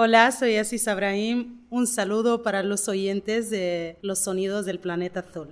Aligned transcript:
Hola, 0.00 0.30
soy 0.30 0.54
Asis 0.54 0.86
Abrahim. 0.86 1.66
Un 1.70 1.88
saludo 1.88 2.44
para 2.44 2.62
los 2.62 2.86
oyentes 2.88 3.50
de 3.50 3.98
Los 4.00 4.20
Sonidos 4.20 4.64
del 4.64 4.78
Planeta 4.78 5.26
Azul. 5.28 5.48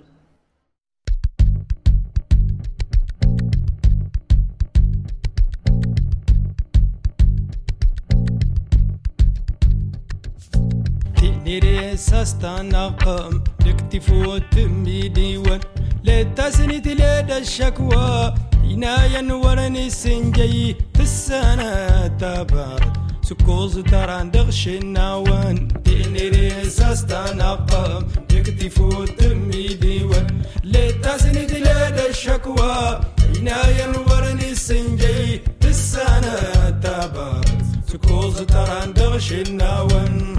سكوز 23.27 23.79
تران 23.79 24.31
دغش 24.31 24.67
النوان 24.67 25.67
تيني 25.85 26.29
ريساس 26.29 27.05
تنقم 27.05 28.03
يكتي 28.31 28.69
فوت 28.69 29.23
ديوان 29.81 30.27
لتاسني 30.63 31.45
دلال 31.45 31.99
الشكوى 32.09 32.99
عناية 33.37 33.83
ينورني 33.83 34.51
السنجي 34.51 35.41
السنة 35.63 36.69
تابا 36.83 37.41
سكوز 37.87 38.41
تران 38.41 38.93
دغش 38.93 39.31
النوان 39.33 40.35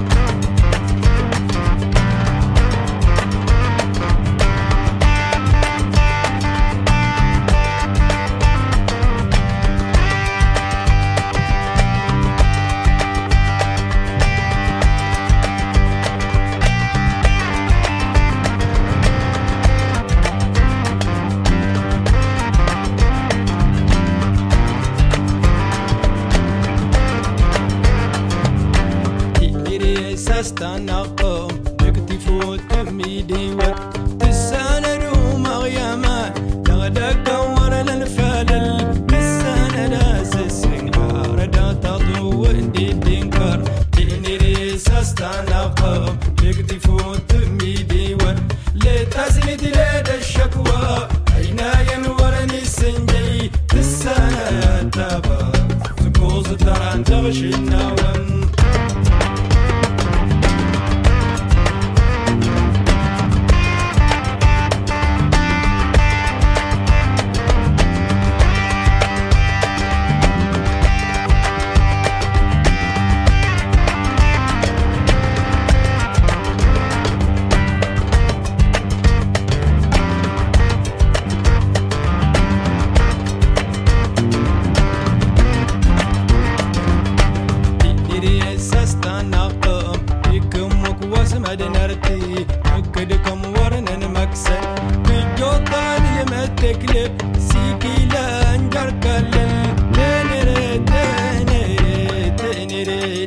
الطان 95.58 96.05
المتكلب 96.23 97.13
سيكي 97.39 98.05
لانجر 98.13 98.91
كلن 99.02 99.52
تنري 99.92 100.79
تنري 100.79 102.27
تنري 102.36 103.27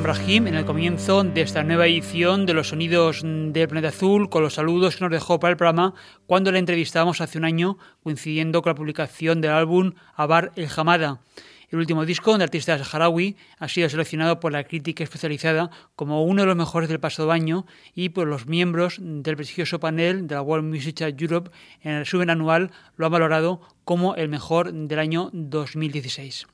Brahim 0.00 0.46
en 0.46 0.54
el 0.54 0.64
comienzo 0.64 1.22
de 1.22 1.42
esta 1.42 1.62
nueva 1.62 1.86
edición 1.86 2.46
de 2.46 2.54
los 2.54 2.68
sonidos 2.68 3.20
del 3.22 3.68
planeta 3.68 3.88
azul 3.88 4.30
con 4.30 4.42
los 4.42 4.54
saludos 4.54 4.96
que 4.96 5.04
nos 5.04 5.12
dejó 5.12 5.38
para 5.38 5.50
el 5.50 5.58
programa 5.58 5.92
cuando 6.26 6.50
le 6.50 6.58
entrevistamos 6.58 7.20
hace 7.20 7.36
un 7.36 7.44
año 7.44 7.76
coincidiendo 8.02 8.62
con 8.62 8.70
la 8.70 8.74
publicación 8.74 9.42
del 9.42 9.50
álbum 9.50 9.92
Abar 10.16 10.50
el 10.56 10.68
Hamada. 10.74 11.20
El 11.68 11.78
último 11.78 12.06
disco 12.06 12.32
del 12.32 12.42
artista 12.42 12.82
saharaui 12.82 13.36
ha 13.58 13.68
sido 13.68 13.88
seleccionado 13.90 14.40
por 14.40 14.52
la 14.52 14.64
crítica 14.64 15.04
especializada 15.04 15.70
como 15.94 16.24
uno 16.24 16.42
de 16.42 16.46
los 16.46 16.56
mejores 16.56 16.88
del 16.88 16.98
pasado 16.98 17.30
año 17.30 17.66
y 17.94 18.08
por 18.08 18.26
los 18.26 18.46
miembros 18.46 18.96
del 18.98 19.36
prestigioso 19.36 19.78
panel 19.78 20.26
de 20.26 20.36
la 20.36 20.42
World 20.42 20.66
Music 20.66 21.02
Europe 21.02 21.50
en 21.82 21.92
el 21.92 21.98
resumen 22.00 22.30
anual 22.30 22.70
lo 22.96 23.06
han 23.06 23.12
valorado 23.12 23.60
como 23.84 24.14
el 24.14 24.30
mejor 24.30 24.72
del 24.72 24.98
año 24.98 25.28
2016 25.34 26.46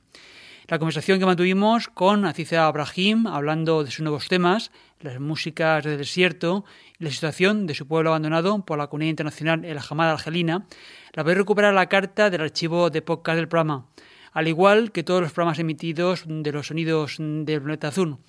la 0.69 0.77
conversación 0.77 1.19
que 1.19 1.25
mantuvimos 1.25 1.87
con 1.87 2.25
Aziza 2.25 2.67
Abrahim, 2.67 3.25
hablando 3.25 3.83
de 3.83 3.89
sus 3.89 4.01
nuevos 4.01 4.27
temas, 4.27 4.69
las 4.99 5.19
músicas 5.19 5.83
del 5.83 5.97
desierto 5.97 6.63
y 6.99 7.05
la 7.05 7.09
situación 7.09 7.65
de 7.65 7.73
su 7.73 7.87
pueblo 7.87 8.11
abandonado 8.11 8.63
por 8.63 8.77
la 8.77 8.85
comunidad 8.85 9.09
internacional 9.09 9.65
en 9.65 9.73
la 9.73 9.81
Jamada 9.81 10.11
Argelina, 10.11 10.67
la 11.13 11.23
podéis 11.23 11.39
recuperar 11.39 11.73
la 11.73 11.89
carta 11.89 12.29
del 12.29 12.41
archivo 12.41 12.91
de 12.91 13.01
podcast 13.01 13.37
del 13.37 13.47
programa, 13.47 13.87
al 14.31 14.47
igual 14.47 14.91
que 14.91 15.01
todos 15.01 15.23
los 15.23 15.31
programas 15.31 15.57
emitidos 15.57 16.25
de 16.27 16.51
los 16.51 16.67
sonidos 16.67 17.15
del 17.17 17.63
planeta 17.63 17.87
azul. 17.87 18.19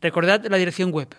Recordad 0.00 0.44
la 0.46 0.56
dirección 0.56 0.90
web 0.90 1.14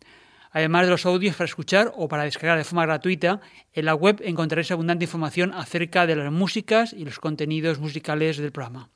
Además 0.54 0.84
de 0.84 0.90
los 0.92 1.04
audios 1.04 1.34
para 1.34 1.46
escuchar 1.46 1.92
o 1.96 2.06
para 2.06 2.22
descargar 2.22 2.56
de 2.56 2.64
forma 2.64 2.86
gratuita, 2.86 3.40
en 3.72 3.84
la 3.86 3.96
web 3.96 4.22
encontraréis 4.24 4.70
abundante 4.70 5.04
información 5.04 5.52
acerca 5.52 6.06
de 6.06 6.14
las 6.14 6.30
músicas 6.30 6.92
y 6.92 7.04
los 7.04 7.18
contenidos 7.18 7.80
musicales 7.80 8.38
del 8.38 8.52
programa. 8.52 8.88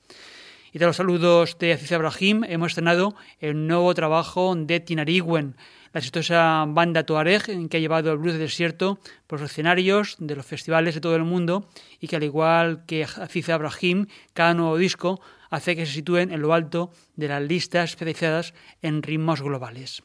Y 0.72 0.78
de 0.78 0.86
los 0.86 0.96
saludos 0.96 1.58
de 1.58 1.72
Aziz 1.72 1.90
Abrahim, 1.90 2.44
hemos 2.44 2.68
estrenado 2.68 3.16
el 3.40 3.66
nuevo 3.66 3.92
trabajo 3.94 4.54
de 4.54 4.78
Tinariwen, 4.78 5.56
la 5.92 5.98
exitosa 5.98 6.64
banda 6.68 7.02
Tuareg 7.02 7.68
que 7.68 7.76
ha 7.76 7.80
llevado 7.80 8.12
el 8.12 8.18
blues 8.18 8.34
de 8.34 8.38
desierto 8.38 9.00
por 9.26 9.40
los 9.40 9.50
escenarios 9.50 10.14
de 10.20 10.36
los 10.36 10.46
festivales 10.46 10.94
de 10.94 11.00
todo 11.00 11.16
el 11.16 11.24
mundo 11.24 11.68
y 11.98 12.06
que 12.06 12.14
al 12.14 12.22
igual 12.22 12.84
que 12.86 13.02
Aziz 13.02 13.48
Abrahim, 13.48 14.06
cada 14.32 14.54
nuevo 14.54 14.76
disco 14.76 15.20
hace 15.50 15.74
que 15.74 15.86
se 15.86 15.92
sitúen 15.92 16.30
en 16.30 16.40
lo 16.40 16.54
alto 16.54 16.92
de 17.16 17.26
las 17.26 17.42
listas 17.42 17.90
especializadas 17.90 18.54
en 18.80 19.02
ritmos 19.02 19.42
globales. 19.42 20.04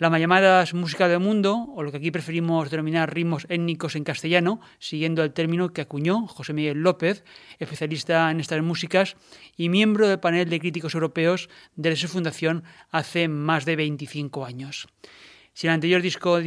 La 0.00 0.08
mal 0.08 0.18
llamada 0.18 0.64
música 0.72 1.08
del 1.08 1.20
mundo, 1.20 1.66
o 1.74 1.82
lo 1.82 1.90
que 1.90 1.98
aquí 1.98 2.10
preferimos 2.10 2.70
denominar 2.70 3.12
ritmos 3.12 3.44
étnicos 3.50 3.96
en 3.96 4.02
castellano, 4.02 4.62
siguiendo 4.78 5.22
el 5.22 5.34
término 5.34 5.74
que 5.74 5.82
acuñó 5.82 6.26
José 6.26 6.54
Miguel 6.54 6.78
López, 6.78 7.22
especialista 7.58 8.30
en 8.30 8.40
estas 8.40 8.62
músicas 8.62 9.18
y 9.58 9.68
miembro 9.68 10.08
del 10.08 10.18
panel 10.18 10.48
de 10.48 10.58
críticos 10.58 10.94
europeos 10.94 11.50
desde 11.76 12.00
su 12.00 12.08
fundación 12.08 12.64
hace 12.90 13.28
más 13.28 13.66
de 13.66 13.76
25 13.76 14.46
años. 14.46 14.88
Si 15.52 15.66
el 15.66 15.74
anterior 15.74 16.00
disco 16.00 16.38
de 16.38 16.44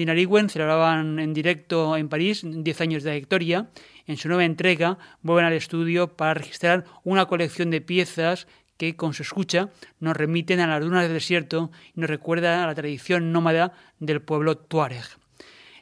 celebraban 0.50 1.20
en 1.20 1.36
directo 1.36 1.96
en 1.96 2.10
París 2.10 2.42
10 2.44 2.82
años 2.82 3.04
de 3.04 3.12
trayectoria, 3.12 3.70
en 4.08 4.18
su 4.18 4.30
nueva 4.30 4.46
entrega 4.46 4.98
vuelven 5.22 5.46
al 5.46 5.54
estudio 5.54 6.18
para 6.18 6.34
registrar 6.34 6.86
una 7.04 7.28
colección 7.28 7.70
de 7.70 7.82
piezas 7.82 8.48
que 8.78 8.96
con 8.96 9.14
su 9.14 9.24
escucha 9.24 9.70
nos 10.00 10.18
remiten 10.18 10.60
a 10.60 10.68
las 10.68 10.82
dunas 10.82 11.04
del 11.04 11.14
desierto 11.14 11.72
y 11.96 12.02
nos 12.02 12.10
recuerda 12.10 12.64
a 12.64 12.68
la 12.68 12.76
tradición 12.76 13.32
nómada 13.32 13.74
del 14.00 14.22
pueblo 14.22 14.58
tuareg. 14.58 15.06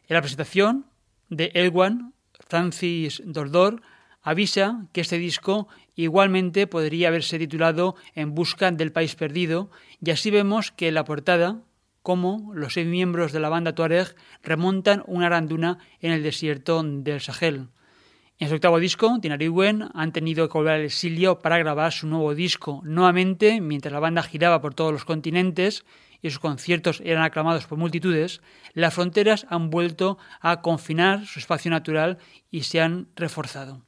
En 0.08 0.16
la 0.16 0.22
presentación 0.22 0.86
de 1.30 1.52
Elwan, 1.54 2.14
Francis 2.48 3.22
Dordor 3.26 3.82
avisa 4.22 4.88
que 4.94 5.02
este 5.02 5.18
disco 5.18 5.68
igualmente 5.96 6.68
podría 6.68 7.08
haberse 7.08 7.40
titulado 7.40 7.96
En 8.14 8.36
busca 8.36 8.72
del 8.72 8.92
país 8.92 9.16
perdido 9.16 9.72
y 10.04 10.12
así 10.12 10.32
vemos 10.32 10.72
que 10.72 10.90
en 10.90 10.96
la 10.96 11.06
portada 11.06 11.62
como 12.02 12.52
los 12.54 12.74
seis 12.74 12.88
miembros 12.88 13.32
de 13.32 13.40
la 13.40 13.50
banda 13.50 13.76
Tuareg 13.76 14.16
remontan 14.44 15.04
una 15.06 15.28
aranduna 15.28 15.78
en 16.00 16.12
el 16.12 16.24
desierto 16.24 16.82
del 16.84 17.22
Sahel. 17.22 17.68
En 18.42 18.50
su 18.50 18.56
octavo 18.56 18.80
disco, 18.80 19.20
Tinariwen 19.22 19.90
han 19.94 20.12
tenido 20.12 20.50
que 20.50 20.58
volver 20.58 20.74
al 20.74 20.86
exilio 20.86 21.38
para 21.38 21.60
grabar 21.60 21.92
su 21.92 22.08
nuevo 22.08 22.34
disco. 22.34 22.82
Nuevamente, 22.84 23.62
mientras 23.62 23.94
la 23.94 24.00
banda 24.00 24.24
giraba 24.24 24.62
por 24.62 24.74
todos 24.74 24.92
los 24.92 25.06
continentes 25.06 25.86
y 26.24 26.32
sus 26.32 26.40
conciertos 26.40 27.04
eran 27.06 27.22
aclamados 27.22 27.68
por 27.68 27.78
multitudes, 27.78 28.42
las 28.74 28.96
fronteras 28.96 29.46
han 29.52 29.70
vuelto 29.70 30.18
a 30.40 30.62
confinar 30.62 31.28
su 31.28 31.38
espacio 31.38 31.70
natural 31.70 32.18
y 32.50 32.64
se 32.64 32.82
han 32.82 33.10
reforzado. 33.16 33.84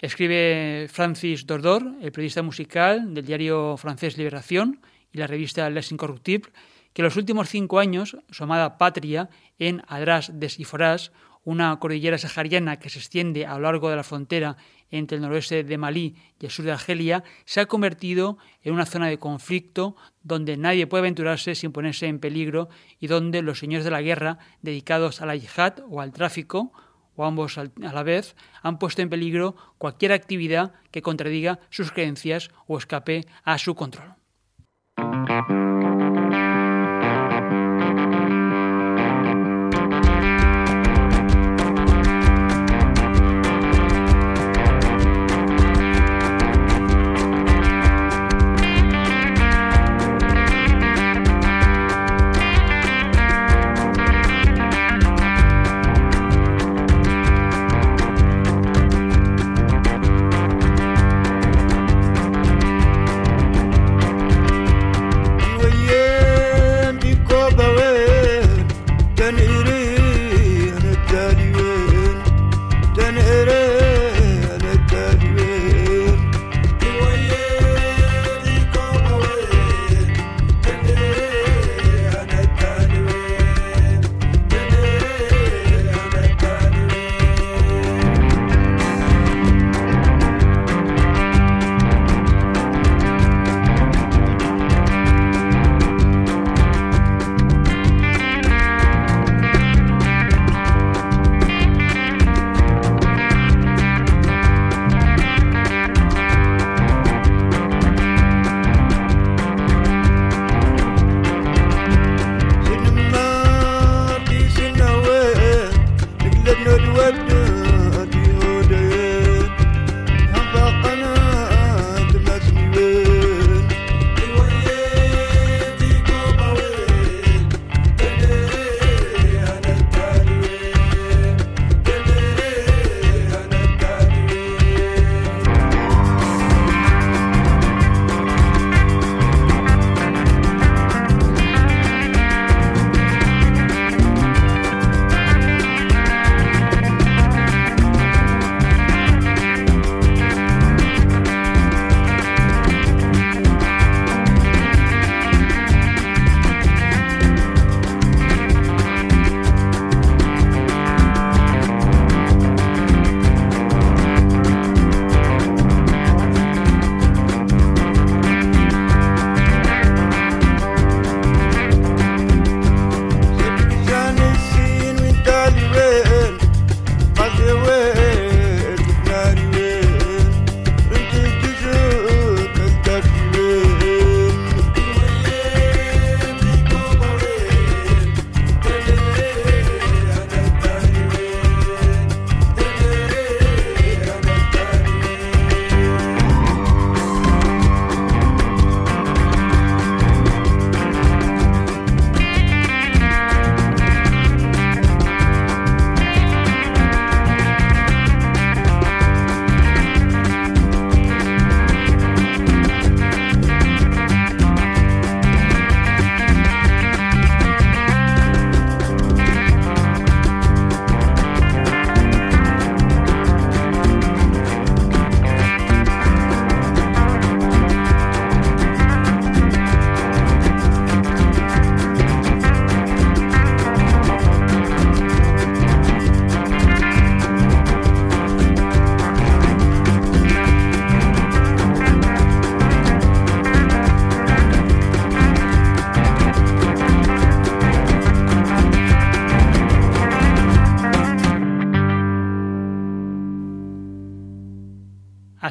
Escribe 0.00 0.88
Francis 0.90 1.46
Dordor, 1.46 1.84
el 2.00 2.10
periodista 2.10 2.42
musical 2.42 3.14
del 3.14 3.24
diario 3.24 3.76
francés 3.76 4.18
Liberación 4.18 4.80
y 5.12 5.18
la 5.18 5.28
revista 5.28 5.70
Les 5.70 5.92
Incorruptibles, 5.92 6.52
que 6.92 7.02
en 7.02 7.04
los 7.04 7.16
últimos 7.16 7.48
cinco 7.48 7.78
años 7.78 8.16
su 8.32 8.42
amada 8.42 8.78
patria 8.78 9.30
en 9.60 9.84
Adras 9.86 10.32
des 10.34 10.58
Iforás 10.58 11.12
una 11.44 11.78
cordillera 11.78 12.18
sahariana 12.18 12.78
que 12.78 12.90
se 12.90 12.98
extiende 12.98 13.46
a 13.46 13.54
lo 13.54 13.62
largo 13.62 13.90
de 13.90 13.96
la 13.96 14.04
frontera 14.04 14.56
entre 14.90 15.16
el 15.16 15.22
noroeste 15.22 15.64
de 15.64 15.78
Malí 15.78 16.14
y 16.38 16.44
el 16.44 16.50
sur 16.50 16.64
de 16.64 16.72
Argelia, 16.72 17.24
se 17.44 17.60
ha 17.60 17.66
convertido 17.66 18.38
en 18.62 18.74
una 18.74 18.86
zona 18.86 19.08
de 19.08 19.18
conflicto 19.18 19.96
donde 20.22 20.56
nadie 20.56 20.86
puede 20.86 21.00
aventurarse 21.00 21.54
sin 21.54 21.72
ponerse 21.72 22.06
en 22.06 22.20
peligro 22.20 22.68
y 23.00 23.06
donde 23.06 23.42
los 23.42 23.58
señores 23.58 23.84
de 23.84 23.90
la 23.90 24.02
guerra, 24.02 24.38
dedicados 24.60 25.20
a 25.20 25.26
la 25.26 25.36
yihad 25.36 25.80
o 25.88 26.00
al 26.00 26.12
tráfico, 26.12 26.72
o 27.16 27.24
ambos 27.24 27.58
a 27.58 27.70
la 27.76 28.02
vez, 28.02 28.36
han 28.62 28.78
puesto 28.78 29.02
en 29.02 29.10
peligro 29.10 29.56
cualquier 29.78 30.12
actividad 30.12 30.72
que 30.90 31.02
contradiga 31.02 31.58
sus 31.70 31.92
creencias 31.92 32.50
o 32.66 32.78
escape 32.78 33.26
a 33.44 33.58
su 33.58 33.74
control. 33.74 34.21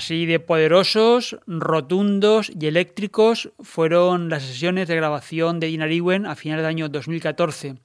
Así 0.02 0.26
de 0.26 0.40
poderosos, 0.40 1.38
rotundos 1.46 2.52
y 2.60 2.66
eléctricos 2.66 3.52
fueron 3.60 4.30
las 4.30 4.42
sesiones 4.42 4.88
de 4.88 4.96
grabación 4.96 5.60
de 5.60 5.68
Dean 5.68 5.84
Ariwen 5.84 6.26
a 6.26 6.36
finales 6.36 6.64
del 6.64 6.72
año 6.72 6.90
2014. 6.90 7.76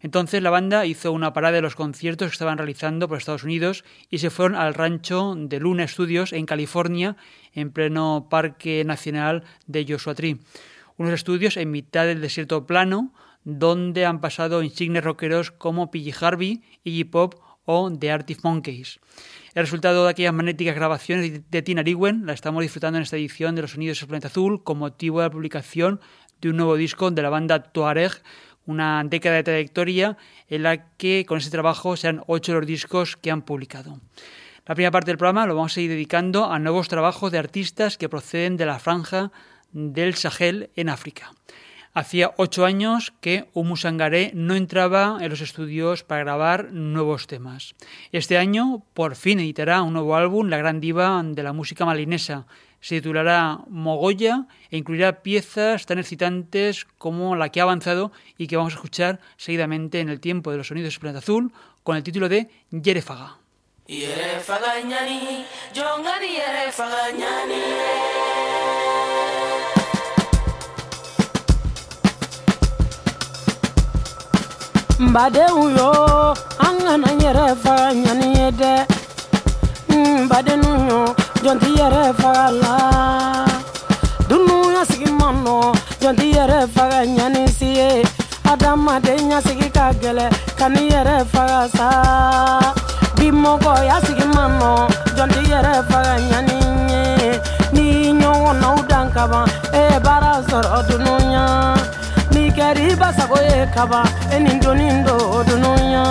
Entonces 0.00 0.40
la 0.40 0.50
banda 0.50 0.86
hizo 0.86 1.10
una 1.10 1.32
parada 1.32 1.56
de 1.56 1.62
los 1.62 1.74
conciertos 1.74 2.28
que 2.28 2.34
estaban 2.34 2.58
realizando 2.58 3.08
por 3.08 3.18
Estados 3.18 3.42
Unidos 3.42 3.82
y 4.08 4.18
se 4.18 4.30
fueron 4.30 4.54
al 4.54 4.74
rancho 4.74 5.34
de 5.36 5.58
Luna 5.58 5.88
Studios 5.88 6.32
en 6.32 6.46
California, 6.46 7.16
en 7.54 7.72
pleno 7.72 8.28
Parque 8.30 8.84
Nacional 8.84 9.42
de 9.66 9.84
Joshua 9.88 10.14
Tree. 10.14 10.38
Unos 10.96 11.12
estudios 11.12 11.56
en 11.56 11.72
mitad 11.72 12.06
del 12.06 12.20
desierto 12.20 12.68
plano, 12.68 13.12
donde 13.42 14.06
han 14.06 14.20
pasado 14.20 14.62
insignes 14.62 15.02
rockeros 15.02 15.50
como 15.50 15.90
P.G. 15.90 16.14
Harvey, 16.20 16.62
Iggy 16.84 17.02
Pop 17.02 17.34
o 17.64 17.90
The 17.90 18.12
Arctic 18.12 18.44
Monkeys. 18.44 19.00
El 19.54 19.62
resultado 19.62 20.02
de 20.02 20.10
aquellas 20.10 20.34
magnéticas 20.34 20.74
grabaciones 20.74 21.48
de 21.48 21.62
Tina 21.62 21.82
Ariwen 21.82 22.26
la 22.26 22.32
estamos 22.32 22.60
disfrutando 22.60 22.98
en 22.98 23.04
esta 23.04 23.16
edición 23.16 23.54
de 23.54 23.62
Los 23.62 23.70
Sonidos 23.70 24.00
del 24.00 24.08
Planeta 24.08 24.26
Azul 24.26 24.64
con 24.64 24.78
motivo 24.78 25.20
de 25.20 25.26
la 25.26 25.30
publicación 25.30 26.00
de 26.40 26.50
un 26.50 26.56
nuevo 26.56 26.74
disco 26.74 27.08
de 27.12 27.22
la 27.22 27.30
banda 27.30 27.62
Tuareg 27.62 28.10
una 28.66 29.04
década 29.04 29.36
de 29.36 29.44
trayectoria 29.44 30.16
en 30.48 30.64
la 30.64 30.88
que 30.96 31.24
con 31.24 31.38
ese 31.38 31.50
trabajo 31.50 31.96
sean 31.96 32.20
ocho 32.26 32.52
los 32.52 32.66
discos 32.66 33.16
que 33.16 33.30
han 33.30 33.42
publicado. 33.42 34.00
La 34.66 34.74
primera 34.74 34.90
parte 34.90 35.12
del 35.12 35.18
programa 35.18 35.46
lo 35.46 35.54
vamos 35.54 35.76
a 35.76 35.80
ir 35.80 35.88
dedicando 35.88 36.50
a 36.50 36.58
nuevos 36.58 36.88
trabajos 36.88 37.30
de 37.30 37.38
artistas 37.38 37.96
que 37.96 38.08
proceden 38.08 38.56
de 38.56 38.66
la 38.66 38.80
franja 38.80 39.30
del 39.70 40.14
Sahel 40.14 40.70
en 40.74 40.88
África. 40.88 41.32
Hacía 41.96 42.34
ocho 42.38 42.64
años 42.64 43.12
que 43.20 43.48
Umu 43.52 43.76
Sangaré 43.76 44.32
no 44.34 44.56
entraba 44.56 45.18
en 45.20 45.30
los 45.30 45.40
estudios 45.40 46.02
para 46.02 46.24
grabar 46.24 46.72
nuevos 46.72 47.28
temas. 47.28 47.76
Este 48.10 48.36
año, 48.36 48.82
por 48.94 49.14
fin, 49.14 49.38
editará 49.38 49.80
un 49.82 49.92
nuevo 49.92 50.16
álbum, 50.16 50.48
La 50.48 50.56
Gran 50.56 50.80
Diva 50.80 51.22
de 51.24 51.42
la 51.44 51.52
música 51.52 51.84
malinesa, 51.84 52.46
se 52.80 52.96
titulará 52.96 53.60
Mogoya 53.68 54.46
e 54.70 54.76
incluirá 54.76 55.22
piezas 55.22 55.86
tan 55.86 56.00
excitantes 56.00 56.84
como 56.98 57.36
la 57.36 57.48
que 57.48 57.60
ha 57.60 57.62
avanzado 57.62 58.10
y 58.36 58.48
que 58.48 58.56
vamos 58.56 58.74
a 58.74 58.76
escuchar 58.76 59.20
seguidamente 59.36 60.00
en 60.00 60.08
el 60.08 60.18
tiempo 60.18 60.50
de 60.50 60.58
los 60.58 60.66
sonidos 60.66 60.92
del 60.92 61.00
planeta 61.00 61.20
azul 61.20 61.52
con 61.84 61.96
el 61.96 62.02
título 62.02 62.28
de 62.28 62.50
Yerefaga. 62.72 63.38
Mbadenw 74.98 75.74
yo 75.76 75.90
an 76.62 76.78
kana 76.78 77.08
yɛrɛ 77.22 77.46
faga 77.62 77.88
ɲani 78.02 78.28
ye 78.38 78.48
dɛ 78.60 78.72
mbadenw 80.24 80.70
yo 80.88 81.00
jɔn 81.42 81.58
ti 81.58 81.70
yɛrɛ 81.78 82.14
faga 82.20 82.46
la 82.62 82.74
dunu 84.28 84.54
ɲasigi 84.74 85.10
ma 85.18 85.28
nɔ 85.44 85.74
jɔn 86.00 86.14
ti 86.18 86.26
yɛrɛ 86.36 86.58
faga 86.74 87.00
ɲani 87.16 87.42
si 87.56 87.74
ye 87.78 88.04
adamaden 88.52 89.30
ɲasigi 89.30 89.68
ka 89.74 89.90
gɛlɛ 90.00 90.26
ka 90.58 90.68
ni 90.68 90.88
faga 91.32 91.68
sa 91.76 91.88
faga 95.90 96.14
ni 96.46 96.58
e 99.74 99.98
baara 100.04 100.32
sɔrɔ 100.48 100.78
kɛri 102.56 102.94
basago 103.00 103.38
ye 103.50 103.66
kaban 103.74 104.06
e 104.30 104.38
nin 104.38 104.60
donin 104.60 105.04
do 105.04 105.16
dunuya. 105.48 106.04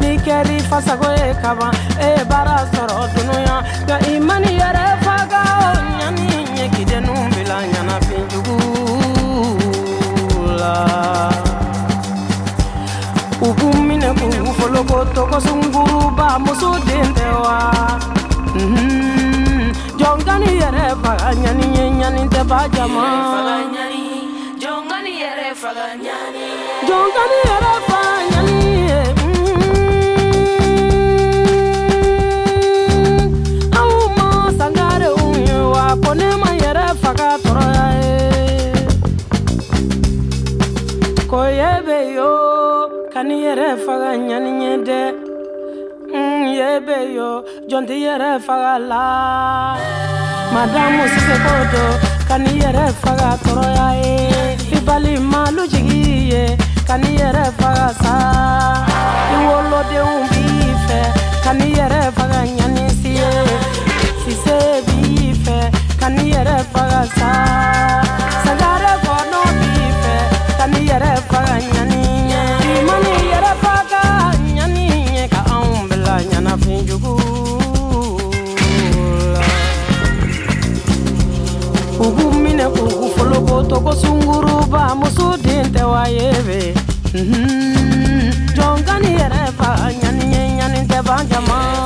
Ni 0.00 0.16
kɛri 0.24 0.56
fasago 0.70 1.10
ye 1.18 1.34
kaban 1.42 1.74
e 1.98 2.06
ye 2.14 2.24
baara 2.30 2.56
sɔrɔ 2.72 2.98
dunuya. 3.14 3.56
Nka 3.84 3.96
i 4.10 4.20
mani 4.20 4.50
yɛrɛ 4.60 4.84
faga 5.04 5.40
o 5.66 5.70
ɲani 5.98 6.26
ɲɛkidenu 6.56 7.14
bila 7.34 7.56
ɲanafin 7.72 8.24
la 10.60 10.74
u 13.46 13.48
b'u 13.56 13.68
minɛ 13.88 14.10
k'u 14.18 14.52
foloko 14.58 14.98
tɔgɔsunguruba 15.14 16.26
muso 16.44 16.70
den 16.86 17.08
tɛ 17.16 17.28
wa. 17.44 17.58
Jɔnkani 19.98 20.50
yɛrɛ 20.60 20.84
faga 21.02 21.28
ɲani 21.42 21.66
ye 21.76 21.84
ɲani 22.00 22.22
tɛ 22.32 22.40
ba 22.50 22.58
jama 22.74 24.05
fala 25.60 25.96
nyani 26.04 26.46
Jonga 26.88 27.22
ni 27.30 27.38
ele 27.54 27.74
fala 27.88 28.16
nyani 28.30 28.56
Koyebe 41.30 41.98
yo, 42.16 42.30
kani 43.12 43.42
yere 43.44 43.76
faga 43.84 44.16
nyani 44.16 44.50
nyede 44.60 45.02
Yebe 46.58 47.14
yo, 47.16 47.44
jonti 47.68 47.96
yere 48.04 48.38
faga 48.46 48.78
la 48.78 49.76
Madamu 50.54 51.02
sise 51.12 51.36
kodo, 51.44 51.84
kani 52.28 52.52
yere 52.62 52.86
faga 53.02 53.30
toroya 53.44 53.88
ye 54.02 54.45
i 54.72 54.78
balima 54.86 55.50
lujigi 55.56 56.30
ye 56.30 56.42
kani 56.86 57.10
yɛrɛ 57.20 57.44
faga 57.58 57.88
sa 58.02 58.14
i 59.34 59.36
wolodenw 59.46 60.12
b'i 60.30 60.46
fɛ 60.86 61.00
kani 61.44 61.66
yɛrɛ 61.78 62.00
faga 62.16 62.40
ɲanisi 62.56 63.10
ye 63.20 63.30
sise 64.22 64.58
b'i 64.86 65.34
fɛ 65.44 65.58
kani 66.00 66.22
yɛrɛ 66.32 66.56
faga 66.72 67.02
sa 67.16 67.30
sagare 68.44 68.92
kɔnɔ 69.06 69.40
b'i 69.58 69.86
fɛ 70.02 70.14
kani 70.58 70.80
yɛrɛ 70.90 71.12
faga 71.30 71.56
ɲani 71.72 72.02
mani 72.88 73.12
yɛrɛ 73.32 73.52
faga 73.64 74.02
ɲani 74.56 74.84
ye 75.16 75.24
ka 75.34 75.40
anw 75.54 75.88
bila 75.88 76.14
ɲanafin 76.30 76.80
jugu 76.88 77.25
foloko 83.56 83.68
togo 83.68 83.92
sunguruba 83.92 84.94
muso 84.94 85.36
den 85.42 85.72
tɛ 85.72 85.82
wa 85.92 86.04
ye 86.08 86.28
be 86.46 86.60
jɔnkani 88.56 89.10
yɛrɛ 89.18 89.42
faga 89.58 89.88
ɲani 90.00 90.24
ye 90.32 90.42
ɲani 90.58 90.80
tɛ 90.90 90.98
ban 91.06 91.26
jama 91.30 91.76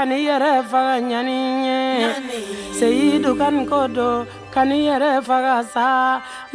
kani 0.00 0.16
yɛrɛ 0.28 0.52
faga 0.70 0.96
ɲani 1.08 1.36
ye 1.66 1.69
seyidu 2.78 3.30
kani 3.40 3.62
kodo 3.70 4.08
kani 4.54 4.76
yɛrɛ 4.88 5.10
faga 5.28 5.56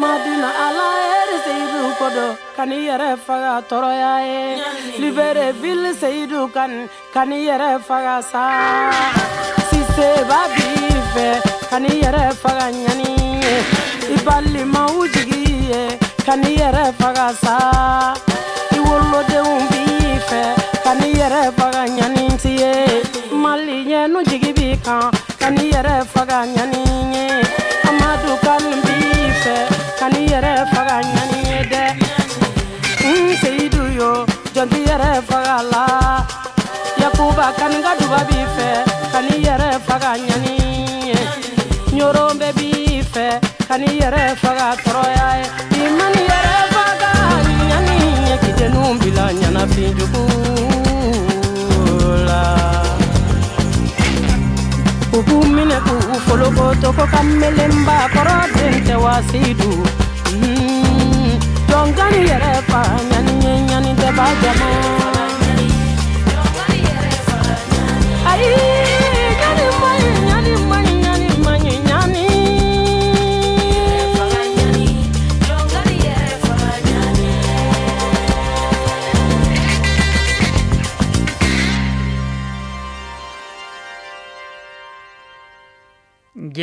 madina 0.02 0.50
ala 0.66 0.86
eri 1.20 1.38
seyidu 1.46 1.82
kodo 2.00 2.26
kani 2.58 2.78
yɛrɛ 2.88 3.10
faga 3.26 3.54
tɔrɔya 3.70 4.14
ye 4.28 4.42
libere 5.02 5.48
ville 5.62 5.92
seyidu 6.02 6.40
kani 6.56 6.80
kani 7.14 7.38
yɛrɛ 7.48 7.70
faga 7.88 8.16
sa 8.32 8.44
siseba 9.70 10.40
b'i 10.54 10.92
fɛ 11.14 11.28
kani 11.72 11.92
yɛrɛ 12.04 12.24
faga 12.44 12.66
ɲani 12.86 13.10
ye 13.44 13.56
i 14.14 14.18
balimaw 14.26 14.96
kani 20.86 21.08
yɛrɛ 21.20 21.42
faga 21.58 21.84
ɲani 21.98 22.24
ti 22.42 22.52
ye 22.62 22.72
mali 23.44 23.78
ɲɛnu 23.90 24.20
jigi 24.30 24.52
b'i 24.58 24.78
kan 24.86 25.04
kani 25.42 25.64
yɛrɛ 25.74 25.96
faga 26.14 26.40
ɲani 26.56 26.82
ye 27.16 27.26
amadu 27.90 28.32
kani 28.46 28.72
b'i 28.86 29.12
fɛ 29.42 29.56
kani 30.00 30.20
yɛrɛ 30.32 30.54
faga 30.74 30.98
ɲani 31.14 31.40
ye 31.50 31.60
dɛ 31.72 31.84
n 33.14 33.18
seyidu 33.42 33.84
yo 34.00 34.12
jɔnti 34.56 34.80
yɛrɛ 34.90 35.10
faga 35.30 35.58
la. 35.72 35.86
Yakuba 37.02 37.54
kani 37.60 37.78
ka 37.86 37.94
duba 38.00 38.20
b'i 38.28 38.42
fɛ 38.56 38.68
kani 39.12 39.36
yɛrɛ 39.46 39.70
faga 39.88 40.12
ɲani 40.26 40.54
ye 41.10 41.18
ɲoronbɛ 41.98 42.48
b'i 42.58 43.02
fɛ 43.14 43.26
kani 43.68 43.88
yɛrɛ 44.02 44.24
faga 44.44 44.68
tɔrɔya 44.84 45.28
ye 45.40 45.46
i 45.82 46.24
yɛrɛ 46.30 46.56
faga 46.74 47.12
ɲani 47.70 47.98
ye 48.30 48.36
kidenu 48.44 48.82
bila 49.02 49.26
ɲanafin 49.40 50.35
toko 56.82 57.04
kammelen 57.14 57.74
ba 57.88 57.98
kɔrɔ 58.14 58.38
wasidu 59.06 59.72
jɔnkani 61.70 62.20
yɛrɛ 62.30 62.52
fa 62.70 62.82
nyani 63.10 63.34
nyani 63.42 63.62
ɲani 63.70 63.92
tɛ 64.00 64.10
ba 64.18 64.26
jama 64.42 64.70
ayi 68.32 68.75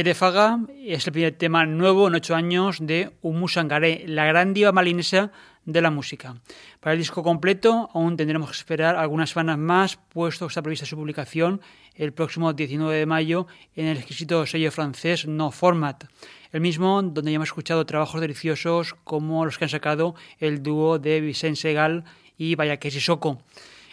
Yerefaga 0.02 0.58
es 0.84 1.06
el 1.06 1.12
primer 1.12 1.34
tema 1.34 1.64
nuevo 1.64 2.08
en 2.08 2.16
ocho 2.16 2.34
años 2.34 2.78
de 2.80 3.12
Umu 3.22 3.46
Sangaré, 3.46 4.02
la 4.08 4.24
gran 4.24 4.52
diva 4.52 4.72
malinesa 4.72 5.30
de 5.64 5.80
la 5.80 5.92
música. 5.92 6.34
Para 6.80 6.94
el 6.94 6.98
disco 6.98 7.22
completo 7.22 7.88
aún 7.94 8.16
tendremos 8.16 8.50
que 8.50 8.56
esperar 8.56 8.96
algunas 8.96 9.30
semanas 9.30 9.58
más, 9.58 9.98
puesto 10.08 10.46
que 10.46 10.50
está 10.50 10.60
prevista 10.60 10.86
su 10.86 10.96
publicación 10.96 11.60
el 11.94 12.12
próximo 12.12 12.52
19 12.52 12.96
de 12.96 13.06
mayo 13.06 13.46
en 13.76 13.86
el 13.86 13.98
exquisito 13.98 14.44
sello 14.44 14.72
francés 14.72 15.28
No 15.28 15.52
Format, 15.52 16.06
el 16.50 16.60
mismo 16.60 17.00
donde 17.00 17.30
ya 17.30 17.36
hemos 17.36 17.50
escuchado 17.50 17.86
trabajos 17.86 18.20
deliciosos 18.20 18.96
como 19.04 19.44
los 19.44 19.56
que 19.56 19.66
han 19.66 19.68
sacado 19.68 20.16
el 20.40 20.64
dúo 20.64 20.98
de 20.98 21.20
Vicente 21.20 21.60
Segal 21.60 22.02
y 22.36 22.56
Vallaque 22.56 22.90
Sissoko. 22.90 23.38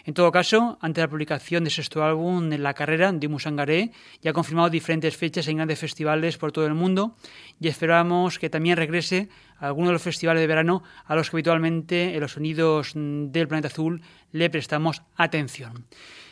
En 0.04 0.14
todo 0.14 0.32
caso, 0.32 0.78
antes 0.80 1.02
de 1.02 1.06
la 1.06 1.10
publicación 1.10 1.64
de 1.64 1.70
sexto 1.70 2.02
álbum 2.02 2.52
en 2.52 2.62
la 2.62 2.74
carrera 2.74 3.12
de 3.12 3.28
Musangaré, 3.28 3.92
ya 4.22 4.30
ha 4.30 4.34
confirmado 4.34 4.70
diferentes 4.70 5.16
fechas 5.16 5.46
en 5.48 5.56
grandes 5.56 5.78
festivales 5.78 6.38
por 6.38 6.52
todo 6.52 6.66
el 6.66 6.74
mundo 6.74 7.16
y 7.60 7.68
esperamos 7.68 8.38
que 8.38 8.50
también 8.50 8.76
regrese 8.76 9.28
a 9.58 9.66
algunos 9.66 9.88
de 9.88 9.92
los 9.94 10.02
festivales 10.02 10.40
de 10.40 10.46
verano 10.46 10.82
a 11.04 11.14
los 11.14 11.30
que 11.30 11.36
habitualmente 11.36 12.14
en 12.14 12.20
los 12.20 12.32
sonidos 12.32 12.92
del 12.94 13.48
planeta 13.48 13.68
azul 13.68 14.02
le 14.32 14.48
prestamos 14.48 15.02
atención. 15.16 15.86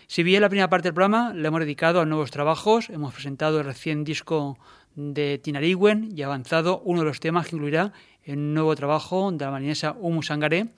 Si 0.06 0.22
bien 0.22 0.40
la 0.40 0.48
primera 0.48 0.70
parte 0.70 0.88
del 0.88 0.94
programa 0.94 1.34
le 1.34 1.46
hemos 1.46 1.60
dedicado 1.60 2.00
a 2.00 2.06
nuevos 2.06 2.30
trabajos, 2.30 2.88
hemos 2.88 3.12
presentado 3.12 3.60
el 3.60 3.66
recién 3.66 4.04
disco 4.04 4.58
de 4.96 5.38
Tinariwen 5.38 6.10
y 6.16 6.22
avanzado 6.22 6.80
uno 6.80 7.00
de 7.00 7.06
los 7.06 7.20
temas 7.20 7.46
que 7.46 7.56
incluirá 7.56 7.92
el 8.24 8.54
nuevo 8.54 8.74
trabajo 8.74 9.30
de 9.30 9.44
la 9.44 9.50
marinesa 9.50 9.94
Umu 10.00 10.22
Sangaré, 10.22 10.70